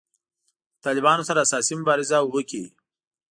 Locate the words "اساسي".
1.45-1.73